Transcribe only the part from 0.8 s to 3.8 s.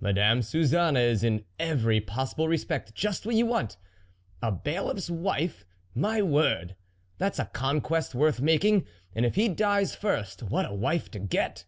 is in every possible respect just what you want!